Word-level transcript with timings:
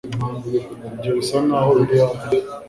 ibyo 0.93 1.11
bisa 1.17 1.37
nkaho 1.45 1.69
biri 1.77 1.95
hafi 2.03 2.35